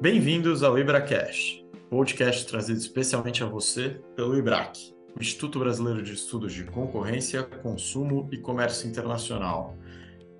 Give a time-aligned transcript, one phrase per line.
[0.00, 6.64] Bem-vindos ao IbraCast, podcast trazido especialmente a você pelo IBRAC, Instituto Brasileiro de Estudos de
[6.64, 9.76] Concorrência, Consumo e Comércio Internacional.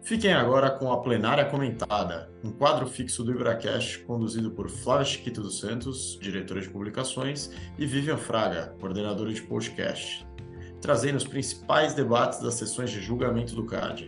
[0.02, 5.42] Fiquem agora com a Plenária Comentada, um quadro fixo do IbraCast conduzido por Flávia Chiquito
[5.42, 10.26] dos Santos, diretora de publicações, e Vivian Fraga, coordenadora de podcast,
[10.80, 14.06] trazendo os principais debates das sessões de julgamento do CAD.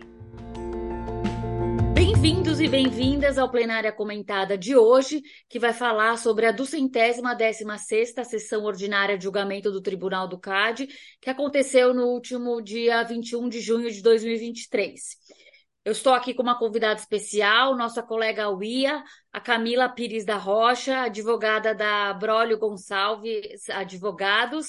[2.23, 7.77] Bem-vindos e bem-vindas ao Plenária Comentada de hoje, que vai falar sobre a duzentésima décima
[7.77, 10.87] sexta sessão ordinária de julgamento do Tribunal do CAD,
[11.19, 15.01] que aconteceu no último dia 21 de junho de 2023.
[15.83, 19.03] Eu estou aqui com uma convidada especial, nossa colega Uia,
[19.33, 24.67] a Camila Pires da Rocha, advogada da Brolio Gonçalves Advogados,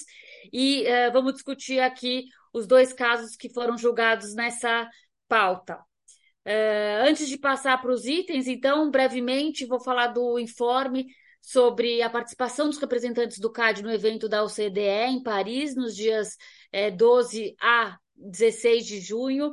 [0.52, 4.90] e uh, vamos discutir aqui os dois casos que foram julgados nessa
[5.28, 5.78] pauta.
[6.46, 11.06] Uh, antes de passar para os itens, então, brevemente, vou falar do informe
[11.40, 16.36] sobre a participação dos representantes do CAD no evento da OCDE em Paris, nos dias
[16.72, 19.52] é, 12 a 16 de junho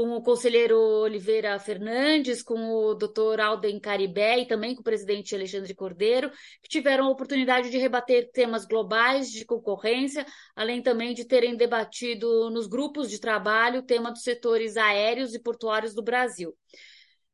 [0.00, 5.34] com o conselheiro Oliveira Fernandes, com o doutor Alden Caribé e também com o presidente
[5.34, 6.30] Alexandre Cordeiro,
[6.62, 10.24] que tiveram a oportunidade de rebater temas globais de concorrência,
[10.56, 15.38] além também de terem debatido nos grupos de trabalho o tema dos setores aéreos e
[15.38, 16.56] portuários do Brasil.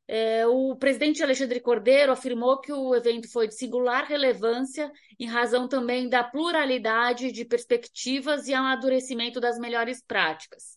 [0.08, 5.68] É, o presidente Alexandre Cordeiro afirmou que o evento foi de singular relevância, em razão
[5.68, 10.75] também da pluralidade de perspectivas e amadurecimento das melhores práticas.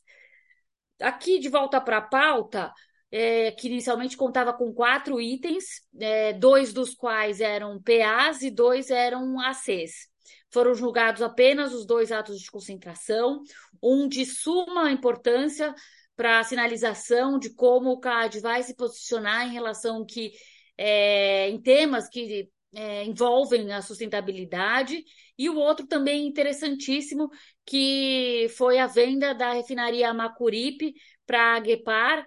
[1.02, 2.74] Aqui, de volta para a pauta,
[3.12, 8.90] é, que inicialmente contava com quatro itens, é, dois dos quais eram PAs e dois
[8.90, 10.08] eram ACs.
[10.52, 13.42] Foram julgados apenas os dois atos de concentração,
[13.82, 15.74] um de suma importância
[16.16, 20.32] para a sinalização de como o CAD vai se posicionar em relação que
[20.78, 25.04] é, em temas que é, envolvem a sustentabilidade,
[25.38, 27.30] e o outro também interessantíssimo,
[27.70, 32.26] que foi a venda da refinaria Macuripe para a Guepar,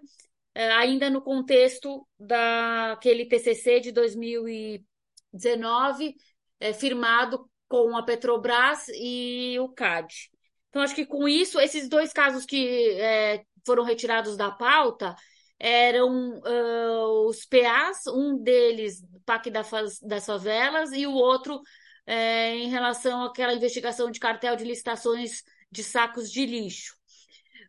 [0.54, 6.14] é, ainda no contexto daquele TCC de 2019,
[6.60, 10.30] é, firmado com a Petrobras e o CAD.
[10.68, 15.16] Então, acho que com isso, esses dois casos que é, foram retirados da pauta,
[15.58, 19.62] eram uh, os PAs, um deles, PAC da
[20.02, 21.60] das favelas, e o outro
[22.06, 26.96] é, em relação àquela investigação de cartel de licitações de sacos de lixo.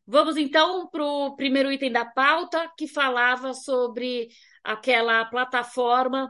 [0.05, 4.27] Vamos então para o primeiro item da pauta, que falava sobre
[4.63, 6.29] aquela plataforma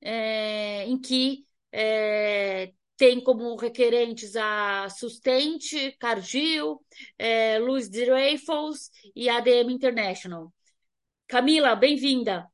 [0.00, 6.80] é, em que é, tem como requerentes a Sustente, Cargill,
[7.18, 10.52] é, Louis Dreyfus e ADM International.
[11.26, 12.51] Camila, bem-vinda.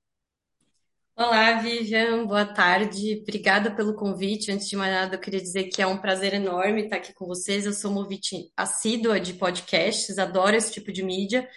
[1.20, 3.18] Olá, Vivian, boa tarde.
[3.22, 4.52] Obrigada pelo convite.
[4.52, 7.26] Antes de mais nada, eu queria dizer que é um prazer enorme estar aqui com
[7.26, 7.66] vocês.
[7.66, 11.48] Eu sou uma ouvinte assídua de podcasts, adoro esse tipo de mídia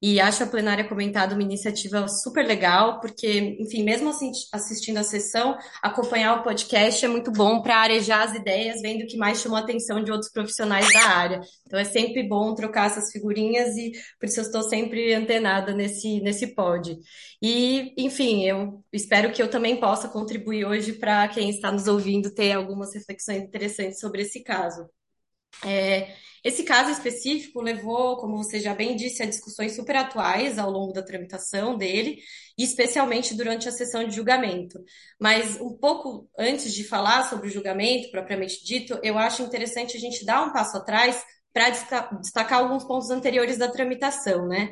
[0.00, 4.10] e acho a plenária comentada uma iniciativa super legal, porque, enfim, mesmo
[4.52, 9.06] assistindo a sessão, acompanhar o podcast é muito bom para arejar as ideias, vendo o
[9.06, 11.40] que mais chamou a atenção de outros profissionais da área.
[11.66, 16.20] Então é sempre bom trocar essas figurinhas e por isso eu estou sempre antenada nesse,
[16.20, 16.96] nesse pod.
[17.42, 22.34] E, enfim, eu espero que eu também possa contribuir hoje para quem está nos ouvindo
[22.34, 24.88] ter algumas reflexões interessantes sobre esse caso.
[25.64, 30.70] É, esse caso específico levou, como você já bem disse, a discussões super atuais ao
[30.70, 32.18] longo da tramitação dele,
[32.58, 34.78] especialmente durante a sessão de julgamento.
[35.18, 40.00] Mas um pouco antes de falar sobre o julgamento propriamente dito, eu acho interessante a
[40.00, 41.70] gente dar um passo atrás para
[42.20, 44.70] destacar alguns pontos anteriores da tramitação, né?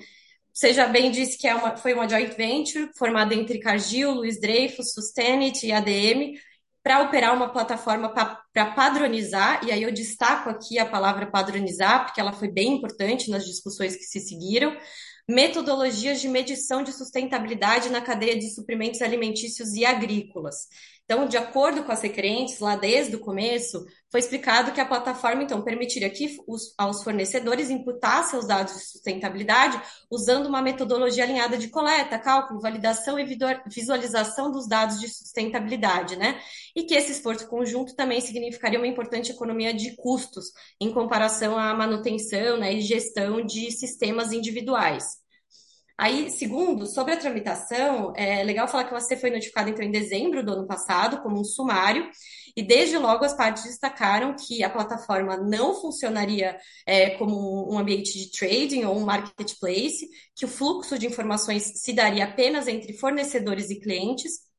[0.53, 4.39] Você já bem disse que é uma, foi uma joint venture formada entre Cargill, Luiz
[4.39, 6.35] Dreyfus, Sustenit e ADM,
[6.83, 8.13] para operar uma plataforma
[8.53, 13.31] para padronizar, e aí eu destaco aqui a palavra padronizar, porque ela foi bem importante
[13.31, 14.77] nas discussões que se seguiram,
[15.29, 20.67] metodologias de medição de sustentabilidade na cadeia de suprimentos alimentícios e agrícolas.
[21.05, 25.43] Então, de acordo com as requerentes, lá desde o começo, foi explicado que a plataforma,
[25.43, 31.59] então, permitiria que os, aos fornecedores imputassem os dados de sustentabilidade usando uma metodologia alinhada
[31.59, 33.25] de coleta, cálculo, validação e
[33.67, 36.41] visualização dos dados de sustentabilidade, né?
[36.75, 40.47] E que esse esforço conjunto também significaria uma importante economia de custos
[40.81, 45.22] em comparação à manutenção né, e gestão de sistemas individuais.
[45.99, 50.45] Aí, segundo, sobre a tramitação, é legal falar que AC foi notificado então em dezembro
[50.45, 52.09] do ano passado como um sumário,
[52.57, 58.19] e desde logo as partes destacaram que a plataforma não funcionaria é, como um ambiente
[58.19, 63.71] de trading ou um marketplace, que o fluxo de informações se daria apenas entre fornecedores
[63.71, 64.53] e clientes,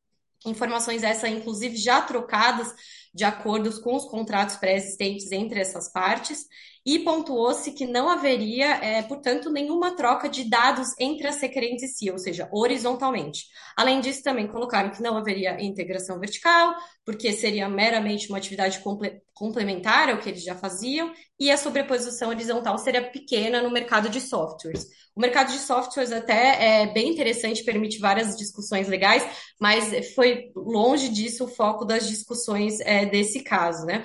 [0.45, 2.73] Informações essas, inclusive, já trocadas
[3.13, 6.45] de acordos com os contratos pré-existentes entre essas partes,
[6.85, 11.87] e pontuou-se que não haveria, é, portanto, nenhuma troca de dados entre as requerentes em
[11.87, 13.45] si, ou seja, horizontalmente.
[13.77, 16.75] Além disso, também colocaram que não haveria integração vertical,
[17.05, 22.29] porque seria meramente uma atividade comple complementar ao que eles já faziam, e a sobreposição
[22.29, 24.85] horizontal seria pequena no mercado de softwares.
[25.15, 29.25] O mercado de softwares até é bem interessante, permite várias discussões legais,
[29.59, 34.03] mas foi longe disso o foco das discussões é, desse caso, né?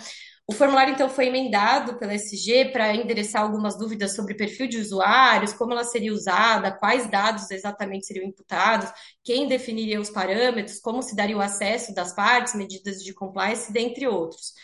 [0.50, 5.52] O formulário, então, foi emendado pela SG para endereçar algumas dúvidas sobre perfil de usuários,
[5.52, 8.90] como ela seria usada, quais dados exatamente seriam imputados,
[9.22, 14.06] quem definiria os parâmetros, como se daria o acesso das partes, medidas de compliance, dentre
[14.06, 14.54] outros.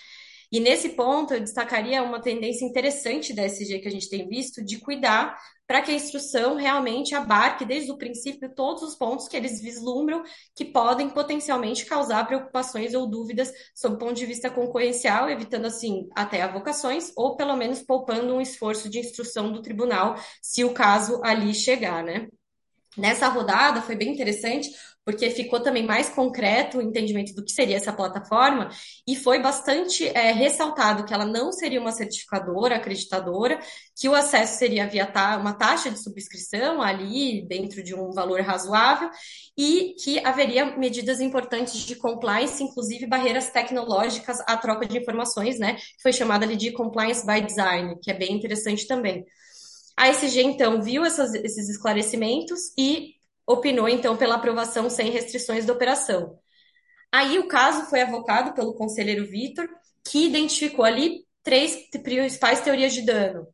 [0.54, 4.64] E nesse ponto, eu destacaria uma tendência interessante da SG que a gente tem visto
[4.64, 5.36] de cuidar
[5.66, 10.22] para que a instrução realmente abarque desde o princípio todos os pontos que eles vislumbram
[10.54, 16.08] que podem potencialmente causar preocupações ou dúvidas sob o ponto de vista concorrencial, evitando assim
[16.14, 21.20] até avocações ou pelo menos poupando um esforço de instrução do tribunal, se o caso
[21.24, 22.28] ali chegar, né?
[22.96, 24.70] Nessa rodada foi bem interessante,
[25.04, 28.70] porque ficou também mais concreto o entendimento do que seria essa plataforma
[29.06, 33.58] e foi bastante é, ressaltado que ela não seria uma certificadora, acreditadora,
[33.94, 38.40] que o acesso seria via ta uma taxa de subscrição ali dentro de um valor
[38.40, 39.10] razoável
[39.56, 45.74] e que haveria medidas importantes de compliance, inclusive barreiras tecnológicas à troca de informações, né?
[45.74, 49.24] Que foi chamada ali de compliance by design, que é bem interessante também.
[49.96, 53.14] A SG, então, viu essas, esses esclarecimentos e
[53.46, 56.38] opinou, então, pela aprovação sem restrições da operação.
[57.12, 59.68] Aí o caso foi avocado pelo conselheiro Vitor,
[60.04, 63.46] que identificou ali três principais teorias de dano,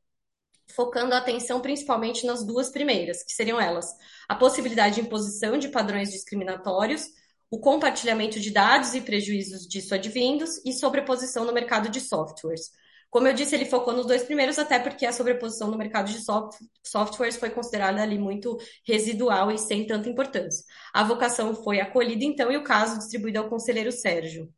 [0.75, 3.87] focando a atenção principalmente nas duas primeiras, que seriam elas:
[4.29, 7.07] a possibilidade de imposição de padrões discriminatórios,
[7.51, 12.71] o compartilhamento de dados e prejuízos disso advindos e sobreposição no mercado de softwares.
[13.11, 16.23] Como eu disse, ele focou nos dois primeiros, até porque a sobreposição no mercado de
[16.25, 20.65] soft softwares foi considerada ali muito residual e sem tanta importância.
[20.95, 24.49] A vocação foi acolhida, então, e o caso distribuído ao conselheiro Sérgio.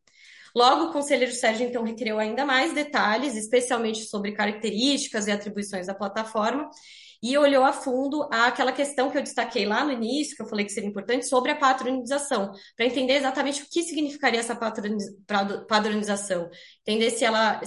[0.54, 5.94] Logo, o conselheiro Sérgio, então, requereu ainda mais detalhes, especialmente sobre características e atribuições da
[5.94, 6.68] plataforma,
[7.22, 10.64] e olhou a fundo aquela questão que eu destaquei lá no início, que eu falei
[10.64, 14.58] que seria importante, sobre a padronização, para entender exatamente o que significaria essa
[15.68, 17.60] padronização, entender se ela,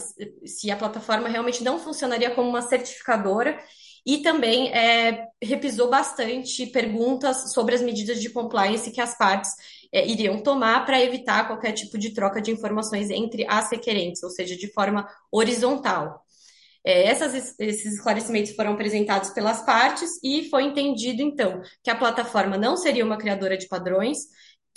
[0.46, 3.57] se a plataforma realmente não funcionaria como uma certificadora
[4.06, 9.51] e também é, repisou bastante perguntas sobre as medidas de compliance que as partes
[9.92, 14.30] é, iriam tomar para evitar qualquer tipo de troca de informações entre as requerentes, ou
[14.30, 16.25] seja, de forma horizontal.
[16.86, 22.58] É, essas, esses esclarecimentos foram apresentados pelas partes e foi entendido, então, que a plataforma
[22.58, 24.20] não seria uma criadora de padrões,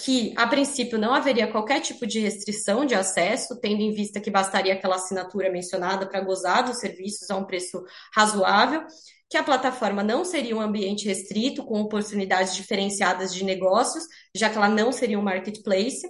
[0.00, 4.30] que, a princípio, não haveria qualquer tipo de restrição de acesso, tendo em vista que
[4.30, 7.84] bastaria aquela assinatura mencionada para gozar dos serviços a um preço
[8.14, 8.86] razoável,
[9.28, 14.56] que a plataforma não seria um ambiente restrito, com oportunidades diferenciadas de negócios, já que
[14.56, 16.06] ela não seria um marketplace,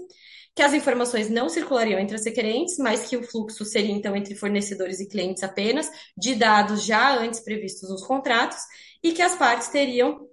[0.58, 4.34] que as informações não circulariam entre as requerentes, mas que o fluxo seria então entre
[4.34, 8.58] fornecedores e clientes apenas, de dados já antes previstos nos contratos,
[9.00, 10.26] e que as partes teriam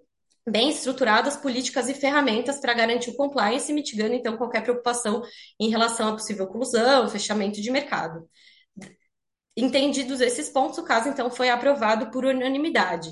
[0.49, 5.21] bem estruturadas políticas e ferramentas para garantir o compliance, mitigando então qualquer preocupação
[5.59, 8.27] em relação à possível oclusão, fechamento de mercado.
[9.55, 13.11] Entendidos esses pontos, o caso então foi aprovado por unanimidade.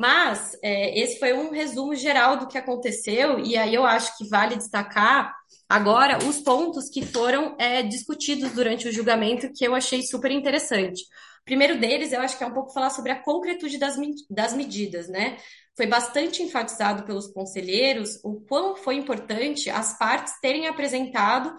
[0.00, 4.26] Mas é, esse foi um resumo geral do que aconteceu, e aí eu acho que
[4.26, 5.30] vale destacar
[5.68, 11.02] agora os pontos que foram é, discutidos durante o julgamento, que eu achei super interessante.
[11.42, 13.96] O primeiro deles, eu acho que é um pouco falar sobre a concretude das,
[14.30, 15.36] das medidas, né?
[15.76, 21.54] Foi bastante enfatizado pelos conselheiros o quão foi importante as partes terem apresentado,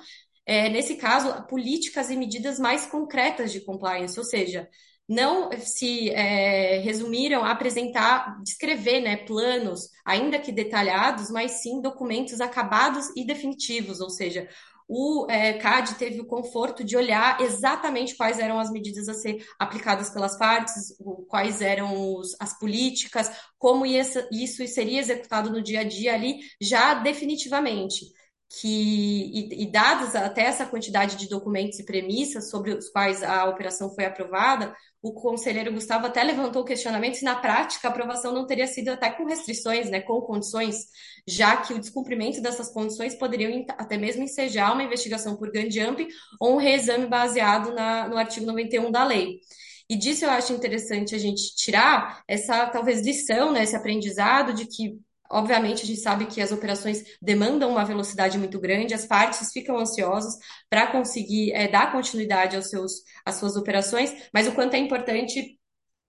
[0.48, 4.68] é, nesse caso, políticas e medidas mais concretas de compliance, ou seja,
[5.12, 12.40] não se é, resumiram a apresentar, descrever né, planos, ainda que detalhados, mas sim documentos
[12.40, 14.48] acabados e definitivos, ou seja,
[14.88, 19.46] o é, CAD teve o conforto de olhar exatamente quais eram as medidas a ser
[19.60, 20.96] aplicadas pelas partes,
[21.28, 26.94] quais eram os, as políticas, como isso seria executado no dia a dia ali, já
[26.94, 28.06] definitivamente
[28.60, 33.46] que, e, e dados até essa quantidade de documentos e premissas sobre os quais a
[33.46, 38.34] operação foi aprovada, o conselheiro Gustavo até levantou o questionamento se na prática a aprovação
[38.34, 40.76] não teria sido até com restrições, né, com condições,
[41.26, 46.06] já que o descumprimento dessas condições poderiam até mesmo ensejar uma investigação por gun jump
[46.40, 49.40] ou um reexame baseado na, no artigo 91 da lei.
[49.90, 54.66] E disso eu acho interessante a gente tirar essa talvez lição, né, esse aprendizado de
[54.66, 55.00] que
[55.32, 59.78] obviamente, a gente sabe que as operações demandam uma velocidade muito grande, as partes ficam
[59.78, 60.38] ansiosas
[60.70, 65.58] para conseguir é, dar continuidade aos seus, às suas operações, mas o quanto é importante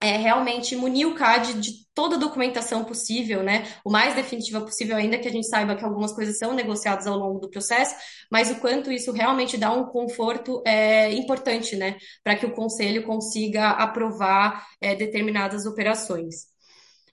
[0.03, 3.65] é, realmente munir o CAD de toda a documentação possível, né?
[3.85, 7.17] O mais definitiva possível, ainda que a gente saiba que algumas coisas são negociadas ao
[7.17, 7.95] longo do processo,
[8.31, 11.97] mas o quanto isso realmente dá um conforto é importante, né?
[12.25, 16.52] Para que o conselho consiga aprovar é, determinadas operações.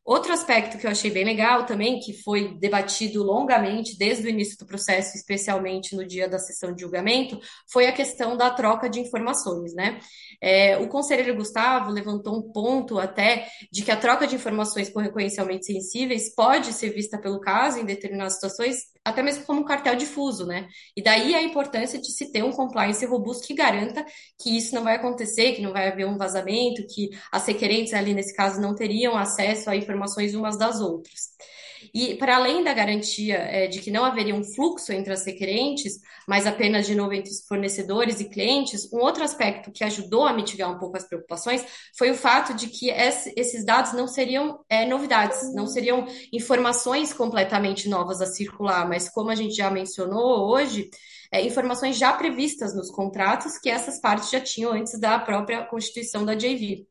[0.09, 4.57] Outro aspecto que eu achei bem legal também, que foi debatido longamente desde o início
[4.57, 7.39] do processo, especialmente no dia da sessão de julgamento,
[7.71, 9.99] foi a questão da troca de informações, né?
[10.41, 15.67] É, o conselheiro Gustavo levantou um ponto até de que a troca de informações correcionalmente
[15.67, 20.45] sensíveis pode ser vista pelo caso em determinadas situações, até mesmo como um cartel difuso,
[20.45, 20.67] né?
[20.95, 24.03] E daí a importância de se ter um compliance robusto que garanta
[24.41, 28.15] que isso não vai acontecer, que não vai haver um vazamento, que as requerentes ali
[28.15, 31.29] nesse caso não teriam acesso a informações umas das outras.
[31.93, 35.93] E, para além da garantia é, de que não haveria um fluxo entre as requerentes,
[36.27, 40.33] mas apenas de novo entre os fornecedores e clientes, um outro aspecto que ajudou a
[40.33, 41.63] mitigar um pouco as preocupações
[41.97, 47.87] foi o fato de que esses dados não seriam é, novidades, não seriam informações completamente
[47.87, 50.89] novas a circular, mas como a gente já mencionou hoje,
[51.31, 56.25] é, informações já previstas nos contratos que essas partes já tinham antes da própria constituição
[56.25, 56.88] da JV.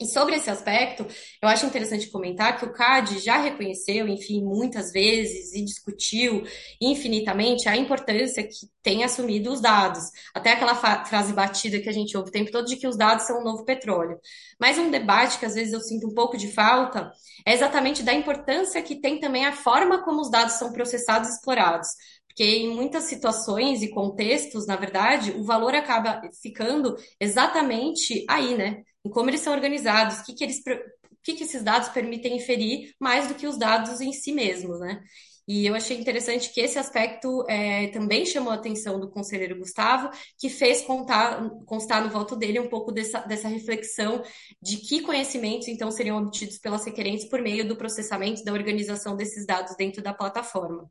[0.00, 1.06] E sobre esse aspecto,
[1.40, 6.42] eu acho interessante comentar que o CAD já reconheceu, enfim, muitas vezes e discutiu
[6.80, 10.02] infinitamente a importância que tem assumido os dados.
[10.34, 13.24] Até aquela frase batida que a gente ouve o tempo todo de que os dados
[13.24, 14.18] são o novo petróleo.
[14.58, 17.12] Mas um debate que às vezes eu sinto um pouco de falta
[17.46, 21.32] é exatamente da importância que tem também a forma como os dados são processados e
[21.34, 21.88] explorados.
[22.26, 28.82] Porque em muitas situações e contextos, na verdade, o valor acaba ficando exatamente aí, né?
[29.04, 32.36] Em como eles são organizados, o que, que eles o que, que esses dados permitem
[32.36, 35.02] inferir mais do que os dados em si mesmos, né?
[35.46, 40.10] E eu achei interessante que esse aspecto é, também chamou a atenção do conselheiro Gustavo,
[40.38, 44.22] que fez contar, constar no voto dele um pouco dessa, dessa reflexão
[44.62, 49.46] de que conhecimentos então seriam obtidos pelas requerentes por meio do processamento da organização desses
[49.46, 50.90] dados dentro da plataforma.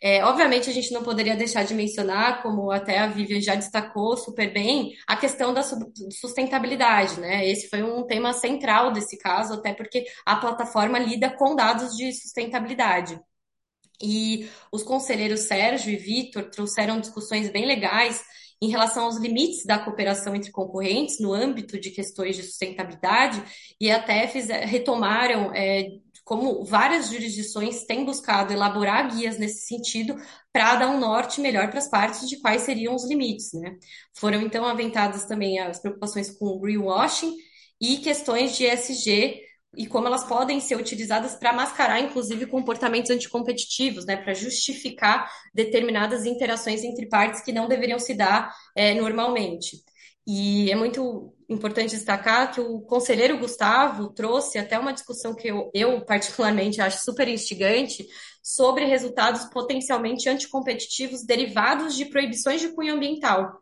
[0.00, 4.16] É, obviamente, a gente não poderia deixar de mencionar, como até a Vivian já destacou
[4.16, 7.48] super bem, a questão da sustentabilidade, né?
[7.48, 12.12] Esse foi um tema central desse caso, até porque a plataforma lida com dados de
[12.12, 13.18] sustentabilidade.
[14.02, 18.22] E os conselheiros Sérgio e Vitor trouxeram discussões bem legais
[18.60, 23.42] em relação aos limites da cooperação entre concorrentes no âmbito de questões de sustentabilidade
[23.80, 25.88] e até fiz, retomaram é,
[26.24, 30.16] como várias jurisdições têm buscado elaborar guias nesse sentido
[30.52, 33.76] para dar um norte melhor para as partes de quais seriam os limites, né?
[34.14, 37.34] Foram então aventadas também as preocupações com o greenwashing
[37.80, 39.42] e questões de ESG
[39.76, 46.24] e como elas podem ser utilizadas para mascarar, inclusive, comportamentos anticompetitivos, né, para justificar determinadas
[46.24, 49.82] interações entre partes que não deveriam se dar é, normalmente.
[50.26, 55.70] E é muito importante destacar que o conselheiro Gustavo trouxe até uma discussão que eu,
[55.74, 58.06] eu particularmente acho super instigante
[58.42, 63.60] sobre resultados potencialmente anticompetitivos derivados de proibições de cunho ambiental.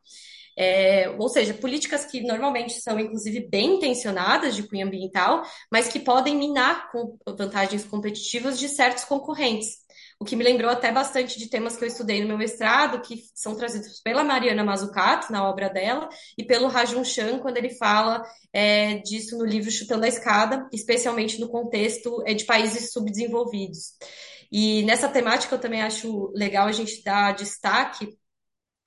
[0.57, 5.99] É, ou seja, políticas que normalmente são, inclusive, bem intencionadas de cunho ambiental, mas que
[5.99, 9.82] podem minar com vantagens competitivas de certos concorrentes
[10.23, 13.25] o que me lembrou até bastante de temas que eu estudei no meu mestrado, que
[13.35, 18.23] são trazidos pela Mariana Mazzucato, na obra dela, e pelo Rajun Chan, quando ele fala
[18.52, 23.95] é, disso no livro Chutando a Escada, especialmente no contexto é, de países subdesenvolvidos.
[24.50, 28.17] E nessa temática eu também acho legal a gente dar destaque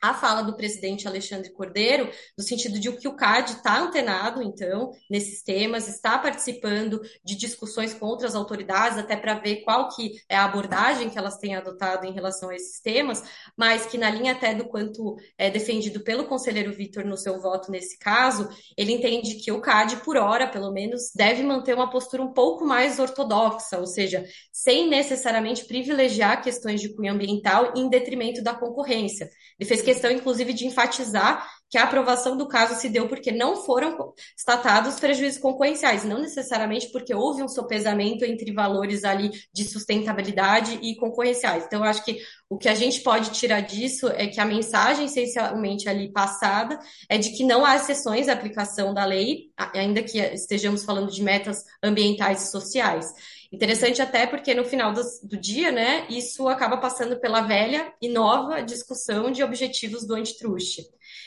[0.01, 4.91] a fala do presidente Alexandre Cordeiro, no sentido de que o CAD está antenado, então,
[5.09, 10.35] nesses temas, está participando de discussões com outras autoridades, até para ver qual que é
[10.35, 13.23] a abordagem que elas têm adotado em relação a esses temas,
[13.57, 17.71] mas que na linha até do quanto é defendido pelo conselheiro Vitor no seu voto
[17.71, 22.21] nesse caso, ele entende que o CAD, por hora, pelo menos, deve manter uma postura
[22.21, 28.43] um pouco mais ortodoxa, ou seja, sem necessariamente privilegiar questões de cunho ambiental em detrimento
[28.43, 29.29] da concorrência.
[29.59, 33.63] Ele fez questão, inclusive, de enfatizar que a aprovação do caso se deu porque não
[33.63, 40.79] foram constatados prejuízos concorrenciais, não necessariamente porque houve um sopesamento entre valores ali de sustentabilidade
[40.81, 41.65] e concorrenciais.
[41.65, 45.05] Então, eu acho que o que a gente pode tirar disso é que a mensagem
[45.05, 50.19] essencialmente ali passada é de que não há exceções à aplicação da lei, ainda que
[50.19, 53.11] estejamos falando de metas ambientais e sociais.
[53.51, 58.09] Interessante até porque no final do, do, dia, né, isso acaba passando pela velha e
[58.09, 60.81] nova discussão de objetivos do antitruste.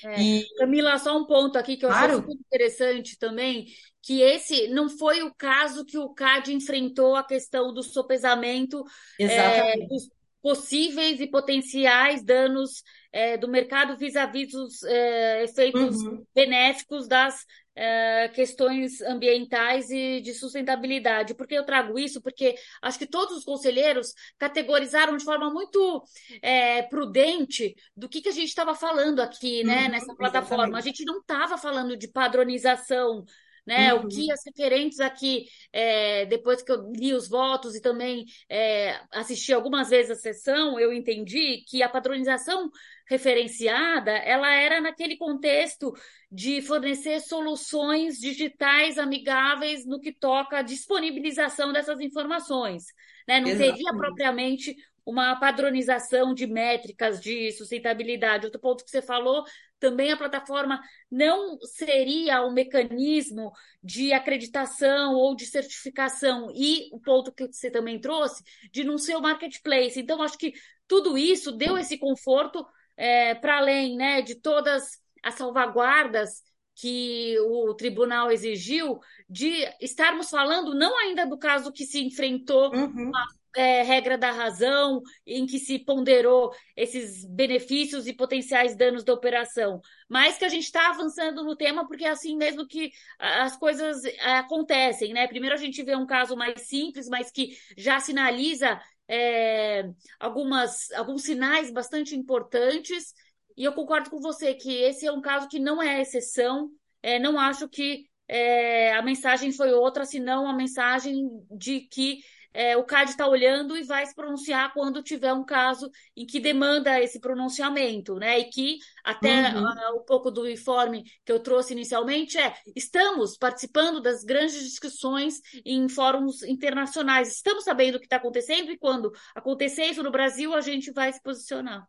[0.04, 0.20] É.
[0.20, 0.44] E...
[0.58, 2.14] Camila, só um ponto aqui que eu claro.
[2.14, 3.66] acho muito interessante também,
[4.02, 8.84] que esse não foi o caso que o CAD enfrentou a questão do sopesamento
[9.20, 10.08] é, dos
[10.42, 16.24] possíveis e potenciais danos é, do mercado vis-à-vis os é, efeitos uhum.
[16.34, 21.34] benéficos das é, questões ambientais e de sustentabilidade.
[21.34, 22.20] Por que eu trago isso?
[22.20, 26.02] Porque acho que todos os conselheiros categorizaram de forma muito
[26.42, 30.64] é, prudente do que, que a gente estava falando aqui, né, uhum, nessa plataforma.
[30.64, 30.84] Exatamente.
[30.84, 33.24] A gente não estava falando de padronização
[33.68, 33.92] né?
[33.92, 34.00] Uhum.
[34.00, 38.98] O que as referentes aqui, é, depois que eu li os votos e também é,
[39.12, 42.70] assisti algumas vezes a sessão, eu entendi que a padronização
[43.06, 45.92] referenciada, ela era naquele contexto
[46.32, 52.84] de fornecer soluções digitais amigáveis no que toca à disponibilização dessas informações.
[53.26, 53.38] Né?
[53.38, 53.76] Não Exatamente.
[53.76, 54.76] teria propriamente
[55.08, 58.44] uma padronização de métricas de sustentabilidade.
[58.44, 59.42] Outro ponto que você falou,
[59.80, 63.50] também a plataforma não seria um mecanismo
[63.82, 66.50] de acreditação ou de certificação.
[66.54, 69.98] E o ponto que você também trouxe, de não ser o marketplace.
[69.98, 70.52] Então, acho que
[70.86, 72.62] tudo isso deu esse conforto
[72.94, 76.42] é, para além né, de todas as salvaguardas
[76.74, 83.10] que o tribunal exigiu de estarmos falando não ainda do caso que se enfrentou uhum
[83.56, 89.80] é, regra da razão, em que se ponderou esses benefícios e potenciais danos da operação,
[90.08, 94.04] mas que a gente está avançando no tema porque é assim mesmo que as coisas
[94.04, 95.26] é, acontecem, né?
[95.26, 99.88] Primeiro a gente vê um caso mais simples, mas que já sinaliza é,
[100.20, 103.14] algumas, alguns sinais bastante importantes,
[103.56, 106.70] e eu concordo com você que esse é um caso que não é exceção,
[107.02, 112.18] é, não acho que é, a mensagem foi outra, senão a mensagem de que
[112.52, 116.40] é, o CAD está olhando e vai se pronunciar quando tiver um caso em que
[116.40, 118.38] demanda esse pronunciamento, né?
[118.38, 119.64] E que até uhum.
[119.64, 125.40] uh, um pouco do informe que eu trouxe inicialmente é estamos participando das grandes discussões
[125.64, 130.54] em fóruns internacionais, estamos sabendo o que está acontecendo e quando acontecer isso no Brasil
[130.54, 131.86] a gente vai se posicionar.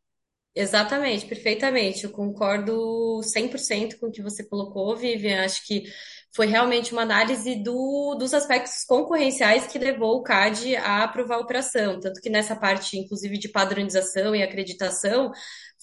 [0.55, 2.03] Exatamente, perfeitamente.
[2.03, 5.45] Eu concordo 100% com o que você colocou, Vivian.
[5.45, 5.83] Acho que
[6.35, 11.39] foi realmente uma análise do, dos aspectos concorrenciais que levou o CAD a aprovar a
[11.39, 12.00] operação.
[12.00, 15.31] Tanto que nessa parte, inclusive, de padronização e acreditação,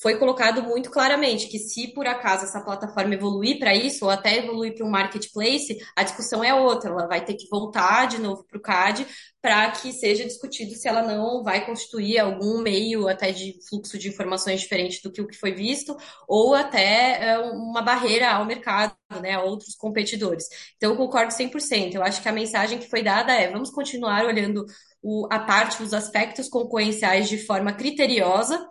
[0.01, 4.37] foi colocado muito claramente que se por acaso essa plataforma evoluir para isso, ou até
[4.37, 8.45] evoluir para um marketplace, a discussão é outra, ela vai ter que voltar de novo
[8.45, 9.07] para o CAD
[9.41, 14.09] para que seja discutido se ela não vai constituir algum meio até de fluxo de
[14.09, 15.97] informações diferente do que o que foi visto,
[16.29, 20.49] ou até é, uma barreira ao mercado, né, a outros competidores.
[20.77, 21.95] Então, eu concordo 100%.
[21.95, 24.65] Eu acho que a mensagem que foi dada é: vamos continuar olhando
[25.03, 28.67] o, a parte, os aspectos concorrenciais de forma criteriosa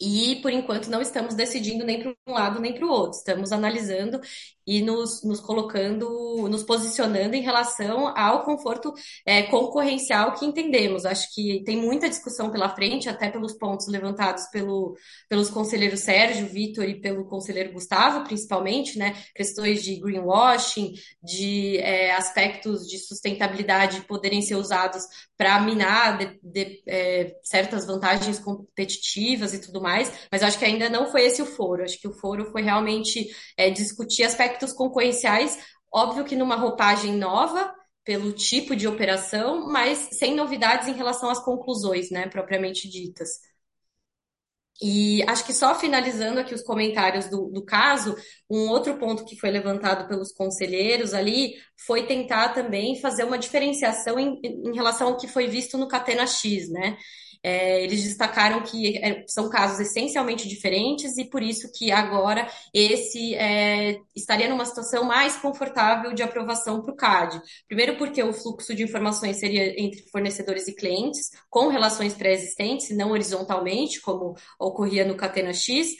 [0.00, 3.18] e, por enquanto, não estamos decidindo nem para um lado nem para o outro.
[3.18, 4.20] Estamos analisando
[4.66, 8.92] e nos, nos colocando, nos posicionando em relação ao conforto
[9.24, 11.06] é, concorrencial que entendemos.
[11.06, 14.96] Acho que tem muita discussão pela frente, até pelos pontos levantados pelo,
[15.28, 19.16] pelos conselheiros Sérgio, Vitor e pelo conselheiro Gustavo, principalmente, né?
[19.34, 25.04] Questões de greenwashing, de é, aspectos de sustentabilidade poderem ser usados
[25.36, 30.88] para minar de, de, é, certas vantagens competitivas e tudo mais, mas acho que ainda
[30.88, 31.84] não foi esse o foro.
[31.84, 35.58] Acho que o foro foi realmente é, discutir aspectos concorrenciais,
[35.92, 41.44] óbvio que numa roupagem nova, pelo tipo de operação, mas sem novidades em relação às
[41.44, 43.30] conclusões, né, propriamente ditas.
[44.80, 48.14] E acho que só finalizando aqui os comentários do, do caso,
[48.48, 51.54] um outro ponto que foi levantado pelos conselheiros ali
[51.86, 56.26] foi tentar também fazer uma diferenciação em, em relação ao que foi visto no Catena
[56.26, 56.98] X, né?
[57.48, 63.36] É, eles destacaram que é, são casos essencialmente diferentes e por isso que agora esse
[63.36, 67.40] é, estaria numa situação mais confortável de aprovação para o CAD.
[67.68, 73.12] Primeiro porque o fluxo de informações seria entre fornecedores e clientes, com relações pré-existentes, não
[73.12, 75.90] horizontalmente, como ocorria no Catena X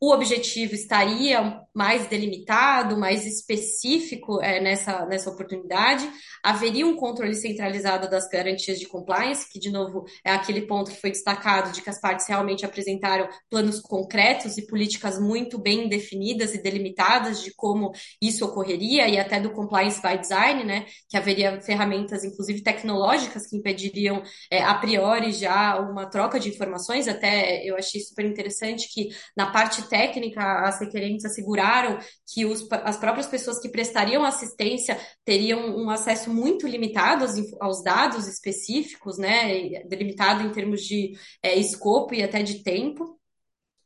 [0.00, 6.08] o objetivo estaria mais delimitado, mais específico é, nessa, nessa oportunidade.
[6.42, 11.00] Haveria um controle centralizado das garantias de compliance, que, de novo, é aquele ponto que
[11.00, 16.54] foi destacado de que as partes realmente apresentaram planos concretos e políticas muito bem definidas
[16.54, 21.60] e delimitadas de como isso ocorreria, e até do compliance by design, né, que haveria
[21.60, 27.08] ferramentas, inclusive tecnológicas, que impediriam é, a priori já uma troca de informações.
[27.08, 31.98] Até eu achei super interessante que na parte técnica, as requerentes asseguraram
[32.32, 37.82] que os, as próprias pessoas que prestariam assistência teriam um acesso muito limitado aos, aos
[37.82, 43.18] dados específicos, né, delimitado em termos de é, escopo e até de tempo.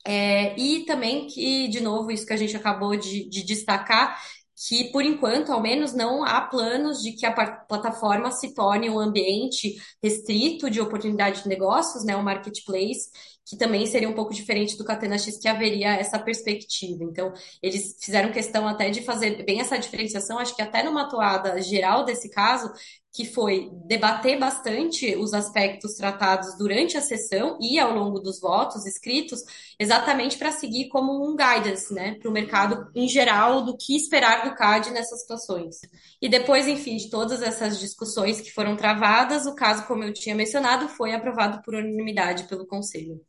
[0.04, 4.20] É, e também que, de novo, isso que a gente acabou de, de destacar,
[4.68, 8.98] que, por enquanto, ao menos, não há planos de que a plataforma se torne um
[8.98, 13.10] ambiente restrito de oportunidade de negócios, né, um marketplace,
[13.44, 17.04] que também seria um pouco diferente do Catena X, que haveria essa perspectiva.
[17.04, 21.60] Então, eles fizeram questão até de fazer bem essa diferenciação, acho que até numa toada
[21.60, 22.72] geral desse caso,
[23.12, 28.86] que foi debater bastante os aspectos tratados durante a sessão e ao longo dos votos
[28.86, 29.40] escritos,
[29.78, 34.48] exatamente para seguir como um guidance, né, para o mercado em geral do que esperar
[34.48, 35.80] do CAD nessas situações.
[36.22, 40.34] E depois, enfim, de todas essas discussões que foram travadas, o caso, como eu tinha
[40.34, 43.20] mencionado, foi aprovado por unanimidade pelo Conselho.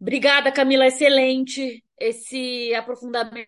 [0.00, 0.86] Obrigada, Camila.
[0.86, 3.46] Excelente esse aprofundamento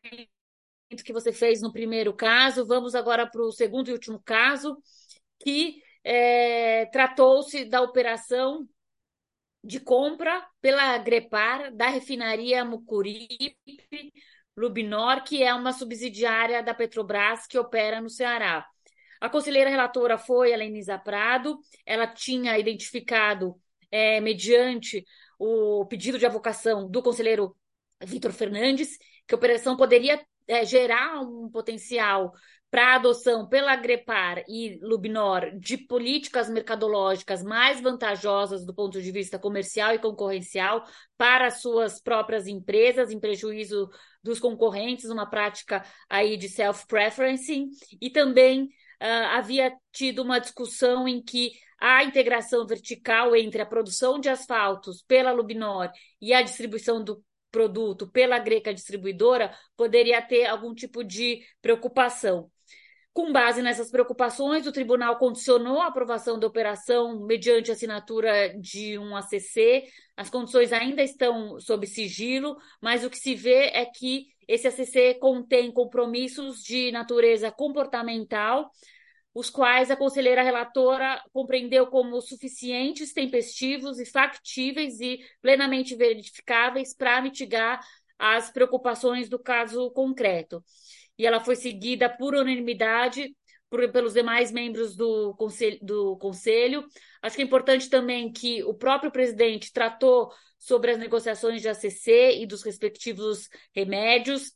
[1.05, 2.67] que você fez no primeiro caso.
[2.67, 4.77] Vamos agora para o segundo e último caso,
[5.41, 8.69] que é, tratou-se da operação
[9.63, 13.57] de compra pela Grepar da refinaria Mucuripe
[14.57, 18.67] Lubinor, que é uma subsidiária da Petrobras que opera no Ceará.
[19.21, 23.55] A conselheira relatora foi a Lenisa Prado, ela tinha identificado,
[23.91, 25.05] é, mediante
[25.39, 27.55] o pedido de avocação do conselheiro
[28.03, 32.33] Vitor Fernandes, que a operação poderia é, gerar um potencial
[32.71, 39.11] para a adoção pela Grepar e Lubnor de políticas mercadológicas mais vantajosas do ponto de
[39.11, 40.85] vista comercial e concorrencial
[41.17, 43.91] para suas próprias empresas, em prejuízo
[44.23, 51.23] dos concorrentes, uma prática aí de self-preferencing, e também uh, havia tido uma discussão em
[51.23, 57.25] que a integração vertical entre a produção de asfaltos pela Lubnor e a distribuição do
[57.51, 62.51] produto pela Greca distribuidora poderia ter algum tipo de preocupação.
[63.13, 69.17] Com base nessas preocupações, o tribunal condicionou a aprovação da operação mediante assinatura de um
[69.17, 69.85] ACC.
[70.17, 75.19] As condições ainda estão sob sigilo, mas o que se vê é que esse ACC
[75.21, 78.71] contém compromissos de natureza comportamental,
[79.35, 87.21] os quais a conselheira relatora compreendeu como suficientes, tempestivos e factíveis e plenamente verificáveis para
[87.21, 87.81] mitigar
[88.19, 90.63] as preocupações do caso concreto.
[91.21, 93.37] E ela foi seguida por unanimidade
[93.69, 96.85] por, pelos demais membros do conselho, do conselho.
[97.23, 102.41] Acho que é importante também que o próprio presidente tratou sobre as negociações de ACC
[102.41, 104.53] e dos respectivos remédios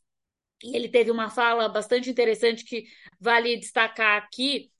[0.62, 2.84] e ele teve uma fala bastante interessante que
[3.20, 4.70] vale destacar aqui,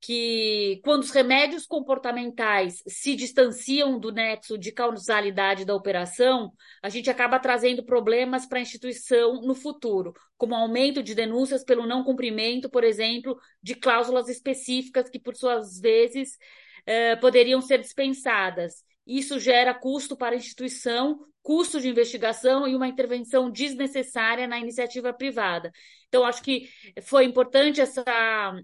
[0.00, 7.10] que quando os remédios comportamentais se distanciam do nexo de causalidade da operação, a gente
[7.10, 12.70] acaba trazendo problemas para a instituição no futuro, como aumento de denúncias pelo não cumprimento,
[12.70, 16.38] por exemplo, de cláusulas específicas que, por suas vezes,
[16.86, 18.84] eh, poderiam ser dispensadas.
[19.08, 25.14] Isso gera custo para a instituição, custo de investigação e uma intervenção desnecessária na iniciativa
[25.14, 25.72] privada.
[26.08, 26.68] Então, acho que
[27.00, 28.04] foi importante essa,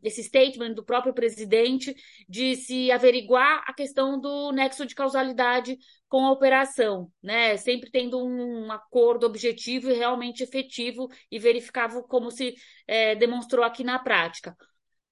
[0.02, 1.94] esse statement do próprio presidente
[2.28, 5.78] de se averiguar a questão do nexo de causalidade
[6.08, 7.56] com a operação, né?
[7.56, 12.54] Sempre tendo um acordo objetivo e realmente efetivo e verificável, como se
[12.86, 14.54] é, demonstrou aqui na prática.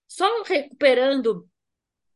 [0.06, 1.48] Só recuperando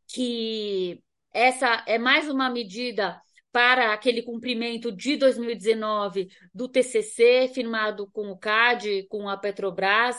[0.06, 1.02] que
[1.36, 3.20] essa é mais uma medida
[3.52, 10.16] para aquele cumprimento de 2019 do TCC, firmado com o CAD, com a Petrobras,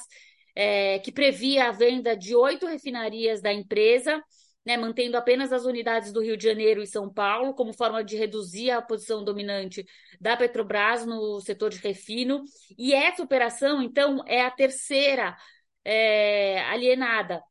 [0.55, 4.23] é, que previa a venda de oito refinarias da empresa,
[4.63, 8.15] né, mantendo apenas as unidades do Rio de Janeiro e São Paulo, como forma de
[8.15, 9.83] reduzir a posição dominante
[10.21, 12.43] da Petrobras no setor de refino.
[12.77, 15.35] E essa operação, então, é a terceira
[15.83, 17.41] é, alienada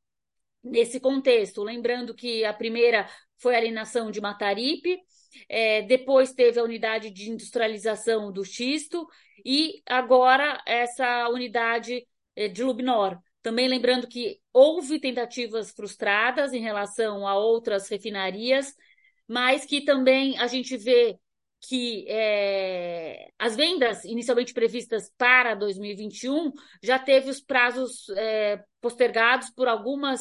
[0.71, 1.63] nesse contexto.
[1.63, 4.99] Lembrando que a primeira foi a alienação de Mataripe,
[5.49, 9.07] é, depois teve a unidade de industrialização do xisto
[9.45, 13.19] e agora essa unidade é, de Lubnor.
[13.43, 18.75] Também lembrando que houve tentativas frustradas em relação a outras refinarias,
[19.29, 21.19] mas que também a gente vê
[21.61, 26.53] que é, as vendas inicialmente previstas para 2021
[26.83, 30.21] já teve os prazos é, postergados por algumas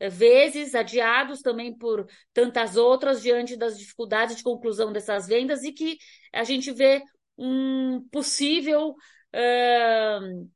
[0.00, 5.96] vezes adiados também por tantas outras diante das dificuldades de conclusão dessas vendas e que
[6.32, 7.02] a gente vê
[7.38, 10.48] um possível uh,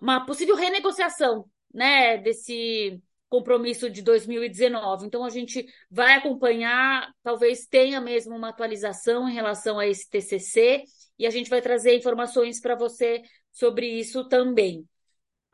[0.00, 5.06] uma possível renegociação né desse compromisso de 2019.
[5.06, 10.82] Então a gente vai acompanhar, talvez tenha mesmo uma atualização em relação a esse TCC
[11.18, 14.86] e a gente vai trazer informações para você sobre isso também.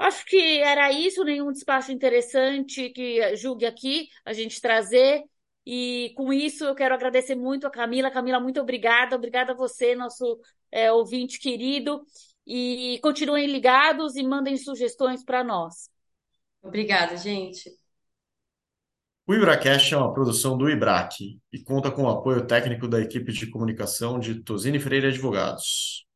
[0.05, 5.25] Acho que era isso, nenhum despacho interessante que julgue aqui a gente trazer.
[5.65, 8.11] E com isso eu quero agradecer muito a Camila.
[8.11, 9.17] Camila, muito obrigada.
[9.17, 10.39] Obrigada a você, nosso
[10.71, 12.05] é, ouvinte querido.
[12.47, 15.89] E continuem ligados e mandem sugestões para nós.
[16.63, 17.71] Obrigada, gente.
[19.27, 23.33] O IbraCast é uma produção do IBRAC e conta com o apoio técnico da equipe
[23.33, 26.07] de comunicação de Tosini Freire Advogados.